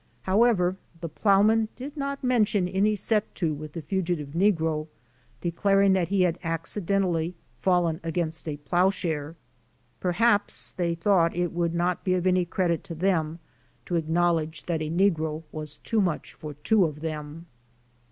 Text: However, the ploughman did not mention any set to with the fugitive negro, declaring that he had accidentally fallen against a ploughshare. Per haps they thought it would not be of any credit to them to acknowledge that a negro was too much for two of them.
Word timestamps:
However, 0.23 0.77
the 0.99 1.07
ploughman 1.09 1.69
did 1.75 1.95
not 1.95 2.23
mention 2.23 2.67
any 2.67 2.95
set 2.95 3.35
to 3.35 3.53
with 3.53 3.73
the 3.73 3.83
fugitive 3.83 4.29
negro, 4.29 4.87
declaring 5.41 5.93
that 5.93 6.07
he 6.07 6.21
had 6.23 6.39
accidentally 6.43 7.35
fallen 7.59 7.99
against 8.03 8.47
a 8.49 8.57
ploughshare. 8.57 9.35
Per 9.99 10.13
haps 10.13 10.71
they 10.71 10.95
thought 10.95 11.35
it 11.35 11.51
would 11.53 11.75
not 11.75 12.03
be 12.03 12.15
of 12.15 12.25
any 12.25 12.45
credit 12.45 12.83
to 12.85 12.95
them 12.95 13.37
to 13.85 13.95
acknowledge 13.95 14.63
that 14.63 14.81
a 14.81 14.89
negro 14.89 15.43
was 15.51 15.77
too 15.77 16.01
much 16.01 16.33
for 16.33 16.55
two 16.55 16.83
of 16.85 17.01
them. 17.01 17.45